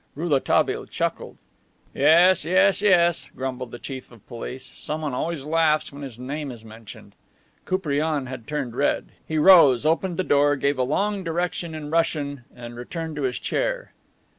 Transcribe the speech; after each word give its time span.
Rouletabille 0.15 0.87
chuckled. 0.87 1.37
"Yes, 1.93 2.43
yes, 2.43 2.81
yes," 2.81 3.29
grumbled 3.35 3.69
the 3.69 3.77
Chief 3.77 4.11
of 4.11 4.25
Police. 4.25 4.65
"Someone 4.73 5.13
always 5.13 5.45
laughs 5.45 5.93
when 5.93 6.01
his 6.01 6.17
name 6.17 6.49
is 6.51 6.65
mentioned." 6.65 7.13
Koupriane 7.65 8.25
had 8.25 8.47
turned 8.47 8.75
red. 8.75 9.11
He 9.27 9.37
rose, 9.37 9.85
opened 9.85 10.17
the 10.17 10.23
door, 10.23 10.55
gave 10.55 10.79
a 10.79 10.81
long 10.81 11.23
direction 11.23 11.75
in 11.75 11.91
Russian, 11.91 12.45
and 12.55 12.75
returned 12.75 13.15
to 13.17 13.21
his 13.21 13.37
chair. 13.37 13.91